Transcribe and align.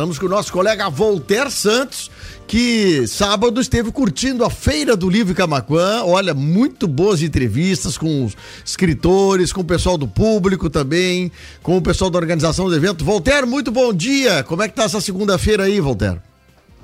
Estamos 0.00 0.16
com 0.16 0.26
o 0.26 0.28
nosso 0.28 0.52
colega 0.52 0.88
Voltaire 0.88 1.50
Santos, 1.50 2.08
que 2.46 3.04
sábado 3.08 3.60
esteve 3.60 3.90
curtindo 3.90 4.44
a 4.44 4.48
Feira 4.48 4.96
do 4.96 5.10
Livro 5.10 5.34
Camacuã. 5.34 6.04
Olha, 6.04 6.32
muito 6.32 6.86
boas 6.86 7.20
entrevistas 7.20 7.98
com 7.98 8.24
os 8.24 8.36
escritores, 8.64 9.52
com 9.52 9.62
o 9.62 9.64
pessoal 9.64 9.98
do 9.98 10.06
público 10.06 10.70
também, 10.70 11.32
com 11.64 11.76
o 11.76 11.82
pessoal 11.82 12.10
da 12.10 12.16
organização 12.16 12.68
do 12.68 12.76
evento. 12.76 13.04
Voltaire, 13.04 13.44
muito 13.44 13.72
bom 13.72 13.92
dia. 13.92 14.44
Como 14.44 14.62
é 14.62 14.68
que 14.68 14.76
tá 14.76 14.84
essa 14.84 15.00
segunda-feira 15.00 15.64
aí, 15.64 15.80
Voltaire? 15.80 16.22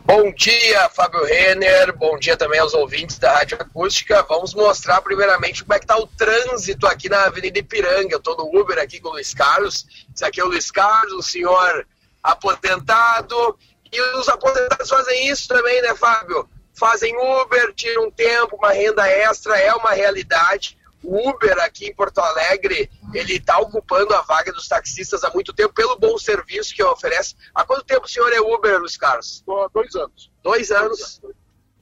Bom 0.05 0.33
dia, 0.33 0.89
Fábio 0.89 1.25
Renner. 1.25 1.97
Bom 1.97 2.19
dia 2.19 2.37
também 2.37 2.59
aos 2.59 2.75
ouvintes 2.75 3.17
da 3.17 3.33
Rádio 3.33 3.59
Acústica. 3.61 4.27
Vamos 4.29 4.55
mostrar 4.55 5.01
primeiramente 5.03 5.63
como 5.63 5.73
é 5.73 5.79
que 5.79 5.87
tá 5.87 5.97
o 5.97 6.09
trânsito 6.09 6.85
aqui 6.89 7.09
na 7.09 7.27
Avenida 7.27 7.61
Ipiranga. 7.61 8.13
Eu 8.13 8.21
tô 8.21 8.35
no 8.35 8.61
Uber 8.61 8.77
aqui 8.81 8.99
com 8.99 9.11
o 9.11 9.13
Luiz 9.13 9.33
Carlos. 9.33 9.87
Esse 10.13 10.25
aqui 10.25 10.41
é 10.41 10.45
o 10.45 10.49
Luiz 10.49 10.69
Carlos, 10.73 11.13
o 11.13 11.23
senhor 11.23 11.87
aposentado. 12.25 13.59
E 13.93 14.01
os 14.19 14.29
aposentados 14.29 14.89
fazem 14.89 15.29
isso 15.29 15.47
também, 15.47 15.83
né, 15.83 15.95
Fábio? 15.95 16.49
Fazem 16.75 17.15
Uber, 17.17 17.73
tiram 17.75 18.07
um 18.07 18.11
tempo, 18.11 18.57
uma 18.57 18.73
renda 18.73 19.07
extra, 19.07 19.57
é 19.57 19.73
uma 19.75 19.93
realidade. 19.93 20.77
O 21.05 21.29
Uber 21.29 21.57
aqui 21.61 21.87
em 21.87 21.95
Porto 21.95 22.19
Alegre, 22.19 22.91
ele 23.13 23.35
está 23.35 23.59
ocupando 23.59 24.15
a 24.15 24.23
vaga 24.23 24.51
dos 24.51 24.67
taxistas 24.67 25.23
há 25.23 25.31
muito 25.31 25.53
tempo, 25.53 25.75
pelo 25.75 25.97
bom 25.97 26.17
serviço 26.19 26.75
que 26.75 26.83
oferece. 26.83 27.37
Há 27.55 27.65
quanto 27.65 27.85
tempo 27.85 28.07
o 28.07 28.09
senhor 28.09 28.33
é 28.33 28.41
Uber, 28.41 28.81
Luiz 28.81 28.97
Carlos? 28.97 29.45
Dois 29.73 29.95
anos. 29.95 30.33
Dois 30.43 30.71
anos. 30.73 31.21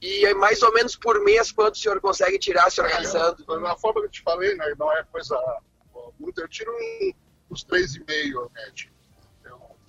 E 0.02 0.34
mais 0.34 0.60
ou 0.62 0.72
menos 0.74 0.96
por 0.96 1.22
mês, 1.22 1.52
quanto 1.52 1.76
o 1.76 1.78
senhor 1.78 2.00
consegue 2.00 2.36
tirar 2.36 2.68
se 2.70 2.80
organizando? 2.80 3.44
É, 3.48 3.58
na 3.60 3.76
forma 3.76 4.00
que 4.00 4.08
eu 4.08 4.10
te 4.10 4.22
falei, 4.22 4.54
né, 4.56 4.74
não 4.76 4.92
é 4.92 5.04
coisa 5.04 5.38
muito, 6.18 6.40
eu 6.40 6.48
tiro 6.48 6.72
uns 7.48 7.62
três 7.62 7.94
e 7.94 8.04
meio, 8.04 8.50
média. 8.52 8.91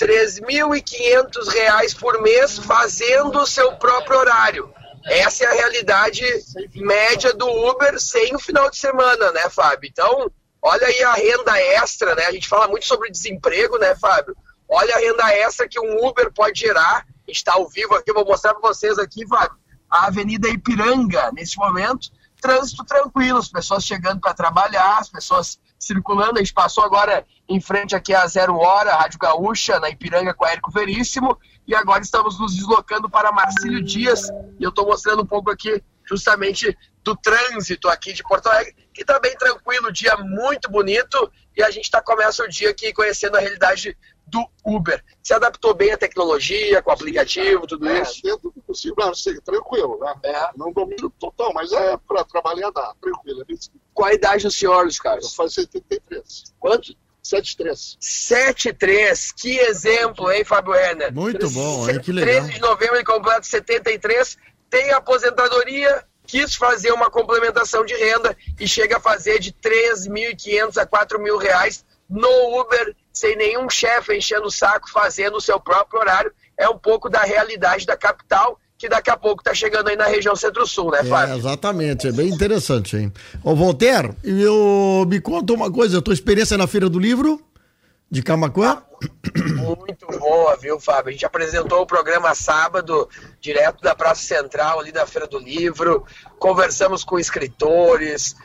3.500 0.03 1.47
reais 1.47 1.93
por 1.93 2.21
mês 2.21 2.57
fazendo 2.57 3.39
o 3.39 3.47
seu 3.47 3.71
próprio 3.77 4.19
horário. 4.19 4.73
Essa 5.05 5.45
é 5.45 5.47
a 5.47 5.53
realidade 5.53 6.25
média 6.75 7.33
do 7.33 7.47
Uber 7.47 7.97
sem 7.97 8.35
o 8.35 8.39
final 8.39 8.69
de 8.69 8.75
semana, 8.75 9.31
né, 9.31 9.49
Fábio? 9.49 9.89
Então, 9.89 10.29
olha 10.61 10.87
aí 10.87 11.03
a 11.03 11.13
renda 11.13 11.57
extra, 11.57 12.15
né? 12.15 12.25
A 12.25 12.33
gente 12.33 12.49
fala 12.49 12.67
muito 12.67 12.85
sobre 12.85 13.11
desemprego, 13.11 13.77
né, 13.77 13.95
Fábio? 13.95 14.35
Olha 14.67 14.93
a 14.93 14.99
renda 14.99 15.33
extra 15.35 15.69
que 15.69 15.79
um 15.79 16.05
Uber 16.05 16.33
pode 16.33 16.59
gerar. 16.59 17.05
Está 17.25 17.53
ao 17.53 17.69
vivo 17.69 17.95
aqui, 17.95 18.11
vou 18.11 18.25
mostrar 18.25 18.53
para 18.53 18.67
vocês 18.67 18.99
aqui, 18.99 19.25
Fábio. 19.25 19.57
A 19.89 20.07
Avenida 20.07 20.49
Ipiranga, 20.49 21.31
nesse 21.31 21.57
momento, 21.57 22.09
trânsito 22.41 22.83
tranquilo, 22.83 23.37
as 23.37 23.47
pessoas 23.47 23.85
chegando 23.85 24.19
para 24.19 24.33
trabalhar, 24.33 24.97
as 24.97 25.07
pessoas 25.07 25.57
circulando. 25.79 26.39
A 26.39 26.39
gente 26.39 26.53
passou 26.53 26.83
agora 26.83 27.25
em 27.47 27.59
frente 27.59 27.95
aqui 27.95 28.13
a 28.13 28.25
Zero 28.27 28.55
Hora, 28.55 28.95
Rádio 28.95 29.19
Gaúcha, 29.19 29.79
na 29.79 29.89
Ipiranga 29.89 30.33
com 30.33 30.45
Érico 30.45 30.71
Veríssimo, 30.71 31.37
e 31.67 31.75
agora 31.75 32.01
estamos 32.01 32.39
nos 32.39 32.55
deslocando 32.55 33.09
para 33.09 33.31
Marcílio 33.31 33.83
Dias, 33.83 34.29
e 34.59 34.63
eu 34.63 34.69
estou 34.69 34.85
mostrando 34.85 35.23
um 35.23 35.25
pouco 35.25 35.51
aqui 35.51 35.83
justamente 36.05 36.77
do 37.03 37.15
trânsito 37.15 37.87
aqui 37.89 38.13
de 38.13 38.23
Porto 38.23 38.47
Alegre, 38.47 38.75
que 38.93 39.01
está 39.01 39.19
bem 39.19 39.35
tranquilo, 39.37 39.91
dia 39.91 40.15
muito 40.17 40.69
bonito, 40.69 41.31
e 41.55 41.61
a 41.61 41.69
gente 41.69 41.89
tá, 41.89 42.01
começa 42.01 42.43
o 42.43 42.49
dia 42.49 42.69
aqui 42.69 42.93
conhecendo 42.93 43.35
a 43.35 43.39
realidade 43.39 43.97
do 44.25 44.45
Uber. 44.65 45.03
Se 45.21 45.33
adaptou 45.33 45.73
bem 45.73 45.91
à 45.91 45.97
tecnologia, 45.97 46.81
com 46.81 46.89
o 46.89 46.93
aplicativo, 46.93 47.67
tudo 47.67 47.87
é, 47.89 48.01
isso? 48.01 48.21
Dentro 48.23 48.51
do 48.51 48.61
possível, 48.61 49.09
assim, 49.09 49.39
tranquilo, 49.41 49.99
né? 49.99 50.15
É. 50.23 50.49
Não 50.55 50.71
domino 50.71 51.09
total, 51.19 51.53
mas 51.53 51.71
é 51.71 51.97
para 51.97 52.23
trabalhar 52.23 52.71
dá, 52.71 52.93
tranquilo. 53.01 53.41
É 53.41 53.53
Qual 53.93 54.09
a 54.09 54.13
idade 54.13 54.43
do 54.43 54.51
senhor, 54.51 54.83
Luiz 54.83 54.99
Carlos? 54.99 55.25
Eu 55.25 55.31
faço 55.31 55.55
73. 55.55 56.55
Quanto? 56.59 56.95
7-3. 57.23 57.97
7-3, 57.99 59.33
que 59.35 59.57
exemplo, 59.57 60.31
hein, 60.31 60.43
Fábio 60.43 60.73
Werner? 60.73 61.13
Muito 61.13 61.49
bom, 61.49 61.89
hein? 61.89 61.99
Que 61.99 62.11
legal. 62.11 62.41
13 62.41 62.53
de 62.53 62.61
novembro 62.61 62.95
ele 62.95 63.05
completa 63.05 63.43
73, 63.43 64.37
tem 64.69 64.91
aposentadoria, 64.91 66.03
quis 66.25 66.55
fazer 66.55 66.91
uma 66.91 67.09
complementação 67.09 67.85
de 67.85 67.93
renda 67.95 68.35
e 68.59 68.67
chega 68.67 68.97
a 68.97 68.99
fazer 68.99 69.39
de 69.39 69.53
3.500 69.53 70.77
a 70.77 70.85
4 70.85 71.19
mil 71.19 71.37
reais 71.37 71.85
no 72.09 72.59
Uber, 72.59 72.95
sem 73.11 73.35
nenhum 73.35 73.69
chefe 73.69 74.15
enchendo 74.15 74.47
o 74.47 74.51
saco, 74.51 74.91
fazendo 74.91 75.37
o 75.37 75.41
seu 75.41 75.59
próprio 75.59 75.99
horário. 75.99 76.33
É 76.57 76.67
um 76.67 76.77
pouco 76.77 77.09
da 77.09 77.23
realidade 77.23 77.85
da 77.85 77.97
capital 77.97 78.59
que 78.83 78.89
daqui 78.89 79.09
a 79.09 79.15
pouco 79.15 79.41
está 79.41 79.53
chegando 79.53 79.87
aí 79.87 79.95
na 79.95 80.07
região 80.07 80.35
centro-sul, 80.35 80.91
né, 80.91 81.05
Fábio? 81.05 81.35
É, 81.35 81.37
exatamente, 81.37 82.05
é 82.05 82.11
bem 82.11 82.27
interessante, 82.27 82.97
hein? 82.97 83.13
Ô, 83.41 83.55
Voltaire, 83.55 84.11
eu, 84.21 85.05
me 85.07 85.21
conta 85.21 85.53
uma 85.53 85.71
coisa, 85.71 85.99
a 85.99 86.01
tua 86.01 86.13
experiência 86.13 86.57
na 86.57 86.67
Feira 86.67 86.89
do 86.89 86.99
Livro 86.99 87.39
de 88.11 88.21
Camacuã? 88.21 88.83
Muito 89.55 90.05
boa, 90.19 90.57
viu, 90.57 90.81
Fábio? 90.81 91.07
A 91.07 91.11
gente 91.13 91.25
apresentou 91.25 91.81
o 91.81 91.87
programa 91.87 92.35
sábado, 92.35 93.07
direto 93.39 93.81
da 93.81 93.95
Praça 93.95 94.21
Central, 94.21 94.81
ali 94.81 94.91
da 94.91 95.07
Feira 95.07 95.27
do 95.27 95.39
Livro, 95.39 96.05
conversamos 96.37 97.05
com 97.05 97.17
escritores, 97.17 98.35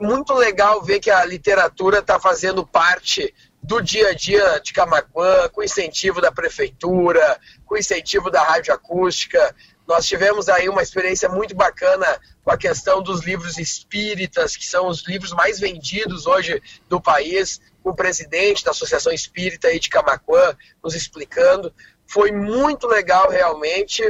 muito 0.00 0.34
legal 0.34 0.82
ver 0.82 0.98
que 0.98 1.12
a 1.12 1.24
literatura 1.24 2.00
está 2.00 2.18
fazendo 2.18 2.66
parte 2.66 3.32
do 3.66 3.80
dia 3.80 4.10
a 4.10 4.14
dia 4.14 4.60
de 4.60 4.72
Camacuã, 4.72 5.48
com 5.48 5.62
incentivo 5.62 6.20
da 6.20 6.30
prefeitura, 6.30 7.38
com 7.64 7.76
incentivo 7.76 8.30
da 8.30 8.42
rádio 8.42 8.72
acústica. 8.72 9.54
Nós 9.86 10.06
tivemos 10.06 10.48
aí 10.48 10.68
uma 10.68 10.82
experiência 10.82 11.28
muito 11.28 11.54
bacana 11.54 12.06
com 12.42 12.50
a 12.50 12.56
questão 12.56 13.02
dos 13.02 13.24
livros 13.24 13.56
espíritas, 13.56 14.56
que 14.56 14.66
são 14.66 14.88
os 14.88 15.06
livros 15.06 15.32
mais 15.32 15.60
vendidos 15.60 16.26
hoje 16.26 16.60
do 16.88 17.00
país, 17.00 17.60
com 17.82 17.90
o 17.90 17.94
presidente 17.94 18.64
da 18.64 18.72
Associação 18.72 19.12
Espírita 19.12 19.68
aí 19.68 19.78
de 19.78 19.88
Camacuã 19.88 20.56
nos 20.82 20.94
explicando. 20.94 21.72
Foi 22.06 22.32
muito 22.32 22.86
legal 22.88 23.30
realmente 23.30 24.02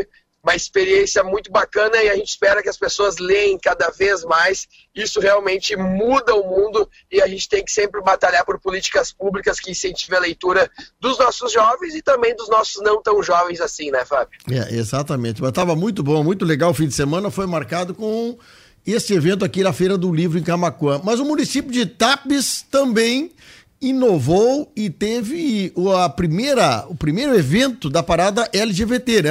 uma 0.46 0.54
experiência 0.54 1.24
muito 1.24 1.50
bacana 1.50 2.00
e 2.00 2.08
a 2.08 2.14
gente 2.14 2.28
espera 2.28 2.62
que 2.62 2.68
as 2.68 2.76
pessoas 2.76 3.16
leem 3.18 3.58
cada 3.58 3.90
vez 3.90 4.22
mais. 4.22 4.68
Isso 4.94 5.18
realmente 5.18 5.74
muda 5.76 6.36
o 6.36 6.48
mundo 6.48 6.88
e 7.10 7.20
a 7.20 7.26
gente 7.26 7.48
tem 7.48 7.64
que 7.64 7.72
sempre 7.72 8.00
batalhar 8.00 8.44
por 8.44 8.60
políticas 8.60 9.12
públicas 9.12 9.58
que 9.58 9.72
incentivem 9.72 10.16
a 10.16 10.22
leitura 10.22 10.70
dos 11.00 11.18
nossos 11.18 11.52
jovens 11.52 11.96
e 11.96 12.00
também 12.00 12.36
dos 12.36 12.48
nossos 12.48 12.80
não 12.80 13.02
tão 13.02 13.20
jovens 13.24 13.60
assim, 13.60 13.90
né, 13.90 14.04
Fábio? 14.04 14.38
É, 14.48 14.72
exatamente. 14.72 15.42
Mas 15.42 15.48
estava 15.48 15.74
muito 15.74 16.00
bom, 16.04 16.22
muito 16.22 16.44
legal 16.44 16.70
o 16.70 16.74
fim 16.74 16.86
de 16.86 16.94
semana. 16.94 17.28
Foi 17.28 17.46
marcado 17.46 17.92
com 17.92 18.38
esse 18.86 19.14
evento 19.14 19.44
aqui 19.44 19.64
na 19.64 19.72
Feira 19.72 19.98
do 19.98 20.14
Livro 20.14 20.38
em 20.38 20.44
Camacuã. 20.44 21.00
Mas 21.02 21.18
o 21.18 21.24
município 21.24 21.72
de 21.72 21.84
Tapes 21.86 22.64
também 22.70 23.32
inovou 23.80 24.72
e 24.74 24.88
teve 24.88 25.72
a 26.02 26.08
primeira, 26.08 26.86
o 26.88 26.94
primeiro 26.94 27.34
evento 27.34 27.90
da 27.90 28.02
parada 28.02 28.48
LGBT, 28.52 29.22
né, 29.22 29.30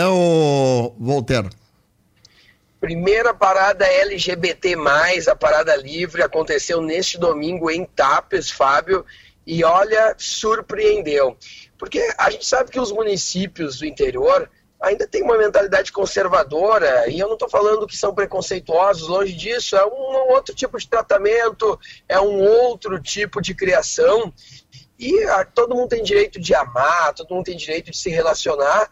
Voltaire? 0.99 1.49
Primeira 2.79 3.33
parada 3.33 3.85
LGBT+, 3.85 4.75
a 5.29 5.35
parada 5.35 5.75
livre, 5.75 6.21
aconteceu 6.21 6.81
neste 6.81 7.17
domingo 7.17 7.71
em 7.71 7.85
Tapes, 7.85 8.51
Fábio, 8.51 9.03
e 9.47 9.63
olha, 9.63 10.15
surpreendeu. 10.17 11.35
Porque 11.77 12.13
a 12.17 12.29
gente 12.29 12.45
sabe 12.45 12.71
que 12.71 12.79
os 12.79 12.91
municípios 12.91 13.79
do 13.79 13.85
interior 13.85 14.49
ainda 14.85 15.07
tem 15.07 15.23
uma 15.23 15.37
mentalidade 15.37 15.91
conservadora, 15.91 17.09
e 17.09 17.19
eu 17.19 17.27
não 17.27 17.33
estou 17.33 17.49
falando 17.49 17.87
que 17.87 17.97
são 17.97 18.13
preconceituosos, 18.13 19.07
longe 19.07 19.33
disso, 19.33 19.75
é 19.75 19.83
um 19.83 20.31
outro 20.31 20.53
tipo 20.53 20.77
de 20.77 20.87
tratamento, 20.87 21.79
é 22.07 22.19
um 22.19 22.39
outro 22.39 23.01
tipo 23.01 23.41
de 23.41 23.55
criação, 23.55 24.31
e 24.97 25.23
a, 25.23 25.41
ah, 25.41 25.45
todo 25.45 25.75
mundo 25.75 25.89
tem 25.89 26.03
direito 26.03 26.39
de 26.39 26.53
amar, 26.53 27.13
todo 27.15 27.33
mundo 27.33 27.45
tem 27.45 27.57
direito 27.57 27.89
de 27.89 27.97
se 27.97 28.09
relacionar 28.09 28.89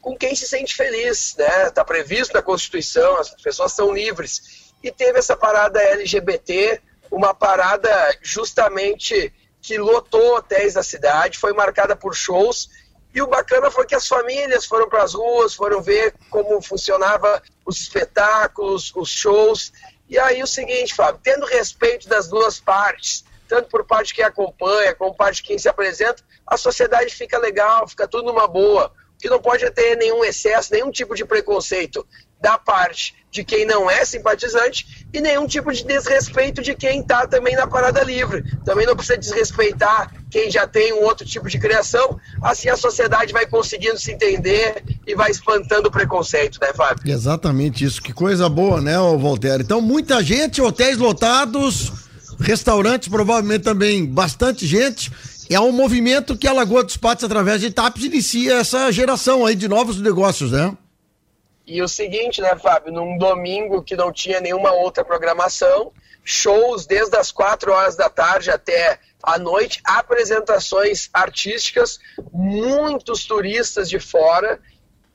com 0.00 0.16
quem 0.16 0.34
se 0.34 0.46
sente 0.46 0.74
feliz, 0.74 1.34
né? 1.36 1.68
Está 1.68 1.84
previsto 1.84 2.34
na 2.34 2.42
Constituição, 2.42 3.18
as 3.18 3.30
pessoas 3.30 3.72
são 3.72 3.92
livres. 3.92 4.72
E 4.82 4.90
teve 4.90 5.18
essa 5.18 5.36
parada 5.36 5.80
LGBT, 5.82 6.80
uma 7.10 7.34
parada 7.34 7.90
justamente 8.22 9.32
que 9.60 9.76
lotou 9.76 10.36
hotéis 10.36 10.74
da 10.74 10.82
cidade, 10.82 11.38
foi 11.38 11.52
marcada 11.52 11.94
por 11.94 12.14
shows 12.14 12.70
e 13.12 13.20
o 13.20 13.26
bacana 13.26 13.70
foi 13.70 13.86
que 13.86 13.94
as 13.94 14.06
famílias 14.06 14.64
foram 14.64 14.88
para 14.88 15.02
as 15.02 15.14
ruas, 15.14 15.54
foram 15.54 15.82
ver 15.82 16.14
como 16.30 16.62
funcionava 16.62 17.42
os 17.66 17.80
espetáculos, 17.80 18.92
os 18.94 19.08
shows. 19.08 19.72
E 20.08 20.18
aí 20.18 20.42
o 20.42 20.46
seguinte, 20.46 20.94
Fábio, 20.94 21.20
tendo 21.22 21.44
respeito 21.46 22.08
das 22.08 22.28
duas 22.28 22.60
partes, 22.60 23.24
tanto 23.48 23.68
por 23.68 23.84
parte 23.84 24.08
de 24.08 24.14
quem 24.14 24.24
acompanha, 24.24 24.94
como 24.94 25.14
parte 25.14 25.36
de 25.36 25.42
quem 25.42 25.58
se 25.58 25.68
apresenta, 25.68 26.22
a 26.46 26.56
sociedade 26.56 27.14
fica 27.14 27.36
legal, 27.36 27.88
fica 27.88 28.06
tudo 28.06 28.26
numa 28.26 28.46
boa. 28.46 28.92
O 29.14 29.18
que 29.18 29.28
não 29.28 29.40
pode 29.40 29.64
é 29.64 29.70
ter 29.70 29.96
nenhum 29.96 30.24
excesso, 30.24 30.72
nenhum 30.72 30.90
tipo 30.90 31.16
de 31.16 31.24
preconceito 31.24 32.06
da 32.40 32.56
parte 32.56 33.14
de 33.30 33.44
quem 33.44 33.64
não 33.64 33.88
é 33.88 34.04
simpatizante 34.04 35.06
e 35.12 35.20
nenhum 35.20 35.46
tipo 35.46 35.72
de 35.72 35.84
desrespeito 35.84 36.62
de 36.62 36.74
quem 36.74 37.00
está 37.00 37.26
também 37.26 37.54
na 37.54 37.66
parada 37.66 38.02
livre. 38.02 38.44
Também 38.64 38.86
não 38.86 38.96
precisa 38.96 39.18
desrespeitar 39.18 40.12
quem 40.30 40.50
já 40.50 40.66
tem 40.66 40.92
um 40.92 41.04
outro 41.04 41.24
tipo 41.24 41.48
de 41.48 41.58
criação, 41.58 42.18
assim 42.42 42.68
a 42.68 42.76
sociedade 42.76 43.32
vai 43.32 43.46
conseguindo 43.46 43.98
se 43.98 44.12
entender 44.12 44.82
e 45.06 45.14
vai 45.14 45.30
espantando 45.30 45.88
o 45.88 45.90
preconceito, 45.90 46.58
né, 46.60 46.72
Fábio? 46.74 47.12
Exatamente 47.12 47.84
isso, 47.84 48.02
que 48.02 48.12
coisa 48.12 48.48
boa, 48.48 48.80
né, 48.80 48.96
Voltaire? 48.98 49.62
Então, 49.62 49.80
muita 49.80 50.22
gente, 50.22 50.60
hotéis 50.60 50.96
lotados, 50.96 51.92
restaurantes 52.40 53.08
provavelmente 53.08 53.62
também 53.62 54.06
bastante 54.06 54.66
gente 54.66 55.12
É 55.50 55.58
um 55.58 55.72
movimento 55.72 56.36
que 56.36 56.46
a 56.46 56.52
Lagoa 56.52 56.84
dos 56.84 56.96
Patos, 56.96 57.24
através 57.24 57.60
de 57.60 57.72
TAPS, 57.72 58.04
inicia 58.04 58.54
essa 58.60 58.90
geração 58.92 59.44
aí 59.44 59.56
de 59.56 59.66
novos 59.66 60.00
negócios, 60.00 60.52
né? 60.52 60.72
E 61.72 61.80
o 61.82 61.86
seguinte, 61.86 62.40
né, 62.40 62.56
Fábio? 62.56 62.92
Num 62.92 63.16
domingo 63.16 63.80
que 63.80 63.94
não 63.94 64.12
tinha 64.12 64.40
nenhuma 64.40 64.72
outra 64.72 65.04
programação, 65.04 65.92
shows 66.24 66.84
desde 66.84 67.16
as 67.16 67.30
4 67.30 67.70
horas 67.70 67.94
da 67.94 68.10
tarde 68.10 68.50
até 68.50 68.98
a 69.22 69.38
noite, 69.38 69.80
apresentações 69.84 71.08
artísticas, 71.12 72.00
muitos 72.32 73.24
turistas 73.24 73.88
de 73.88 74.00
fora. 74.00 74.58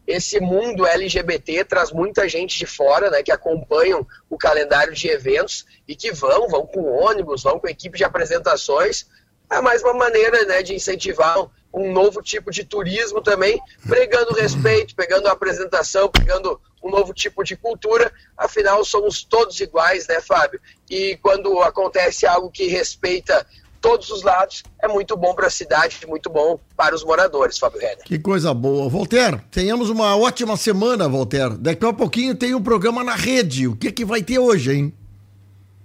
Esse 0.07 0.39
mundo 0.39 0.87
LGBT 0.87 1.65
traz 1.65 1.91
muita 1.91 2.29
gente 2.29 2.57
de 2.57 2.65
fora, 2.65 3.09
né, 3.09 3.21
que 3.21 3.33
acompanham 3.33 4.07
o 4.29 4.37
calendário 4.37 4.93
de 4.93 5.09
eventos 5.09 5.65
e 5.85 5.93
que 5.93 6.13
vão, 6.13 6.47
vão 6.47 6.65
com 6.65 6.85
ônibus, 6.85 7.43
vão 7.43 7.59
com 7.59 7.67
equipe 7.67 7.97
de 7.97 8.05
apresentações. 8.05 9.05
É 9.51 9.59
mais 9.59 9.83
uma 9.83 9.93
maneira, 9.93 10.45
né, 10.45 10.63
de 10.63 10.73
incentivar 10.73 11.37
um 11.75 11.91
novo 11.91 12.21
tipo 12.21 12.49
de 12.49 12.63
turismo 12.63 13.21
também, 13.21 13.59
pregando 13.85 14.33
respeito, 14.33 14.95
pegando 14.95 15.27
a 15.27 15.33
apresentação, 15.33 16.09
pegando 16.09 16.59
um 16.81 16.89
novo 16.89 17.13
tipo 17.13 17.43
de 17.43 17.57
cultura. 17.57 18.11
Afinal, 18.37 18.83
somos 18.85 19.23
todos 19.23 19.59
iguais, 19.59 20.07
né, 20.07 20.21
Fábio? 20.21 20.59
E 20.89 21.17
quando 21.21 21.59
acontece 21.61 22.25
algo 22.25 22.49
que 22.49 22.67
respeita 22.67 23.45
todos 23.81 24.09
os 24.09 24.23
lados, 24.23 24.63
é 24.81 24.87
muito 24.87 25.15
bom 25.17 25.35
para 25.35 25.47
a 25.47 25.49
cidade, 25.49 25.99
muito 26.07 26.29
bom 26.29 26.59
para 26.75 26.95
os 26.95 27.03
moradores, 27.03 27.59
Fábio 27.59 27.79
Renner. 27.79 28.03
Que 28.03 28.17
coisa 28.17 28.53
boa. 28.53 28.89
Voltaire, 28.89 29.41
tenhamos 29.51 29.89
uma 29.89 30.17
ótima 30.17 30.55
semana, 30.55 31.09
Voltaire. 31.09 31.55
Daqui 31.57 31.85
a 31.85 31.93
pouquinho 31.93 32.33
tem 32.33 32.55
um 32.55 32.63
programa 32.63 33.03
na 33.03 33.15
rede. 33.15 33.67
O 33.67 33.75
que, 33.75 33.91
que 33.91 34.05
vai 34.05 34.23
ter 34.23 34.39
hoje, 34.39 34.73
hein? 34.73 34.93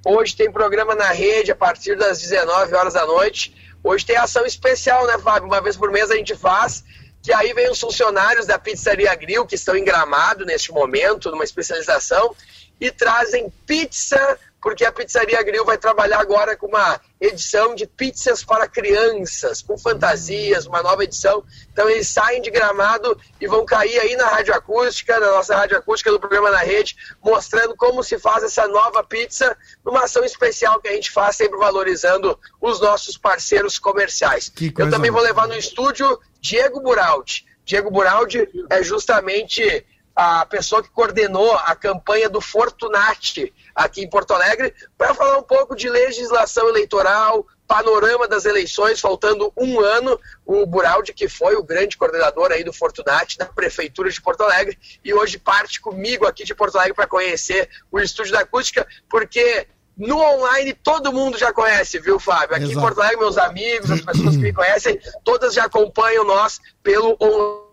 Hoje 0.07 0.35
tem 0.35 0.51
programa 0.51 0.95
na 0.95 1.11
rede 1.11 1.51
a 1.51 1.57
partir 1.57 1.95
das 1.95 2.21
19 2.23 2.75
horas 2.75 2.95
da 2.95 3.05
noite 3.05 3.55
Hoje 3.83 4.05
tem 4.05 4.17
ação 4.17 4.45
especial, 4.45 5.07
né, 5.07 5.19
Fábio? 5.19 5.49
Uma 5.49 5.61
vez 5.61 5.77
por 5.77 5.91
mês 5.91 6.11
a 6.11 6.17
gente 6.17 6.37
faz, 6.37 6.85
que 7.23 7.33
aí 7.33 7.53
vem 7.53 7.71
os 7.71 7.81
funcionários 7.81 8.47
da 8.47 8.59
Pizzaria 8.59 9.15
Grill, 9.15 9.47
que 9.47 9.55
estão 9.55 9.77
em 9.77 9.85
Gramado 9.85 10.45
neste 10.45 10.71
momento, 10.73 11.31
numa 11.31 11.45
especialização, 11.45 12.35
e 12.81 12.91
trazem 12.91 13.53
pizza 13.67 14.39
porque 14.61 14.85
a 14.85 14.93
Pizzaria 14.93 15.43
Grill 15.43 15.65
vai 15.65 15.79
trabalhar 15.79 16.21
agora 16.21 16.57
com 16.57 16.67
uma 16.67 17.01
edição 17.21 17.75
de 17.75 17.87
pizzas 17.87 18.45
para 18.45 18.69
crianças, 18.69 19.63
com 19.63 19.79
fantasias, 19.79 20.67
uma 20.67 20.83
nova 20.83 21.05
edição. 21.05 21.43
Então 21.73 21.89
eles 21.89 22.09
saem 22.09 22.43
de 22.43 22.51
gramado 22.51 23.19
e 23.41 23.47
vão 23.47 23.65
cair 23.65 23.99
aí 23.99 24.17
na 24.17 24.27
Rádio 24.27 24.55
Acústica, 24.55 25.19
na 25.19 25.31
nossa 25.31 25.57
Rádio 25.57 25.79
Acústica 25.79 26.11
do 26.11 26.21
programa 26.21 26.51
na 26.51 26.59
rede, 26.59 26.97
mostrando 27.23 27.75
como 27.77 28.03
se 28.03 28.19
faz 28.19 28.43
essa 28.43 28.69
nova 28.69 29.03
pizza, 29.03 29.57
numa 29.85 30.05
ação 30.05 30.25
especial 30.25 30.81
que 30.81 30.89
a 30.89 30.93
gente 30.93 31.11
faz, 31.11 31.37
sempre 31.37 31.59
valorizando 31.59 32.39
os 32.61 32.81
nossos 32.81 33.17
parceiros 33.17 33.79
comerciais. 33.79 34.53
Eu 34.85 34.91
também 34.91 35.11
vou 35.11 35.23
levar 35.23 35.49
no 35.49 35.57
estúdio 35.57 36.19
Diego 36.41 36.81
Buraldi. 36.81 37.47
Diego 37.65 37.91
Buraldi 37.91 38.49
é 38.69 38.83
justamente 38.83 39.87
a 40.23 40.45
pessoa 40.45 40.83
que 40.83 40.91
coordenou 40.91 41.55
a 41.55 41.75
campanha 41.75 42.29
do 42.29 42.43
Fortunati 42.43 43.55
aqui 43.75 44.03
em 44.03 44.11
Porto 44.11 44.35
Alegre, 44.35 44.75
para 44.99 45.15
falar 45.15 45.39
um 45.39 45.43
pouco 45.43 45.75
de 45.75 45.89
legislação 45.89 46.69
eleitoral, 46.69 47.47
panorama 47.67 48.29
das 48.29 48.45
eleições, 48.45 49.01
faltando 49.01 49.51
um 49.57 49.81
ano, 49.81 50.21
o 50.45 50.67
Buraldi, 50.67 51.15
que 51.15 51.27
foi 51.27 51.57
o 51.57 51.63
grande 51.63 51.97
coordenador 51.97 52.53
aí 52.53 52.63
do 52.63 52.71
Fortunati, 52.71 53.39
da 53.39 53.47
Prefeitura 53.47 54.11
de 54.11 54.21
Porto 54.21 54.43
Alegre, 54.43 54.79
e 55.03 55.15
hoje 55.15 55.39
parte 55.39 55.81
comigo 55.81 56.27
aqui 56.27 56.45
de 56.45 56.55
Porto 56.55 56.77
Alegre 56.77 56.93
para 56.93 57.07
conhecer 57.07 57.71
o 57.91 57.99
estúdio 57.99 58.33
da 58.33 58.41
acústica, 58.41 58.87
porque 59.09 59.69
no 59.97 60.19
online 60.19 60.75
todo 60.75 61.15
mundo 61.15 61.39
já 61.39 61.51
conhece, 61.51 61.99
viu, 61.99 62.21
Fábio? 62.21 62.57
Aqui 62.57 62.65
Exato. 62.65 62.79
em 62.79 62.83
Porto 62.83 63.01
Alegre, 63.01 63.21
meus 63.21 63.39
amigos, 63.39 63.91
as 63.91 64.03
pessoas 64.03 64.37
que 64.37 64.43
me 64.43 64.53
conhecem, 64.53 65.01
todas 65.25 65.55
já 65.55 65.65
acompanham 65.65 66.27
nós 66.27 66.61
pelo 66.83 67.17
online 67.19 67.70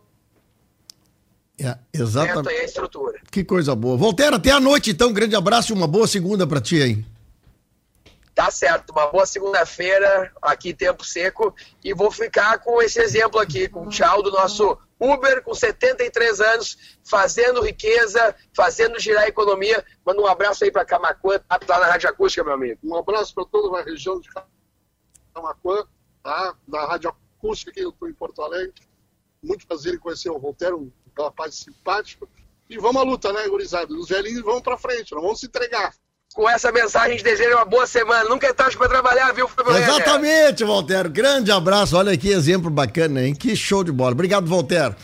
é, 1.59 1.77
exatamente. 1.92 2.50
a 2.50 2.63
estrutura. 2.63 3.19
Que 3.31 3.44
coisa 3.44 3.75
boa. 3.75 3.98
Voltaire, 3.98 4.36
até 4.36 4.51
a 4.51 4.59
noite, 4.59 4.92
então. 4.92 5.09
Um 5.09 5.13
grande 5.13 5.36
abraço 5.36 5.71
e 5.71 5.75
uma 5.75 5.88
boa 5.88 6.07
segunda 6.07 6.45
para 6.45 6.62
ti 6.62 6.81
aí. 6.81 7.06
Tá 8.36 8.51
certo, 8.51 8.92
uma 8.92 9.07
boa 9.07 9.25
segunda-feira, 9.25 10.31
aqui 10.39 10.71
tempo 10.71 11.04
seco, 11.04 11.56
e 11.83 11.92
vou 11.92 12.12
ficar 12.12 12.59
com 12.59 12.80
esse 12.80 13.01
exemplo 13.01 13.39
aqui, 13.39 13.68
com 13.68 13.88
o 13.88 13.89
tchau 13.89 14.21
do 14.21 14.30
nosso 14.30 14.77
Uber, 15.00 15.42
com 15.42 15.56
73 15.56 16.39
anos, 16.42 16.77
fazendo 17.04 17.63
riqueza, 17.63 18.36
fazendo 18.53 19.00
girar 19.00 19.24
a 19.24 19.27
economia. 19.27 19.83
Manda 20.06 20.21
um 20.21 20.27
abraço 20.27 20.63
aí 20.63 20.71
para 20.71 20.86
Camacuã, 20.86 21.39
tá 21.39 21.60
lá 21.68 21.80
na 21.80 21.92
Rádio 21.94 22.10
Acústica, 22.10 22.44
meu 22.44 22.53
amigo. 22.53 22.80
Um 22.83 22.95
abraço 22.95 23.33
para 23.33 23.45
toda 23.45 23.80
a 23.80 23.83
região 23.83 24.19
de 24.19 24.30
Camacuã, 25.33 25.83
tá? 26.21 26.56
da 26.68 26.86
Rádio 26.86 27.10
Acústica, 27.39 27.71
que 27.71 27.80
eu 27.80 27.89
estou 27.89 28.07
em 28.07 28.13
Porto 28.13 28.44
Alegre. 28.44 28.74
Muito 29.42 29.65
prazer 29.65 29.95
em 29.95 30.00
conhecer 30.00 30.30
o 30.30 30.38
Voltaire, 30.38 30.75
um 30.75 30.92
rapaz 31.25 31.56
simpático. 31.56 32.28
E 32.69 32.78
vamos 32.78 33.02
à 33.02 33.06
luta, 33.06 33.31
né, 33.31 33.48
gurizada? 33.48 33.94
Os 33.94 34.10
velhinhos 34.10 34.44
vão 34.44 34.62
pra 34.62 34.78
frente, 34.78 35.14
não 35.14 35.22
vamos 35.22 35.40
se 35.40 35.46
entregar. 35.46 35.94
Com 36.34 36.48
essa 36.48 36.72
mensagem, 36.72 37.08
a 37.08 37.12
gente 37.12 37.24
deseja 37.24 37.56
uma 37.56 37.66
boa 37.66 37.88
semana. 37.88 38.30
Nunca 38.30 38.48
é 38.48 38.54
tarde 38.54 38.78
para 38.78 38.90
trabalhar, 38.90 39.31
viu, 39.31 39.48
Fábio 39.48 39.75
Exatamente, 39.75 40.64
Voltaire. 40.64 41.10
Grande 41.10 41.52
abraço. 41.52 41.98
Olha 41.98 42.16
que 42.18 42.30
exemplo 42.30 42.69
bacana, 42.69 43.24
hein? 43.24 43.34
Que 43.34 43.56
show 43.56 43.84
de 43.84 43.92
bola. 43.92 44.12
Obrigado, 44.12 44.46
Voltaire. 44.46 44.96